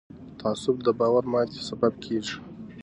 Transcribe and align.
تعصب 0.39 0.77
د 0.83 0.87
باور 0.99 1.23
ماتې 1.31 1.59
سبب 1.69 1.93
کېږي 2.03 2.35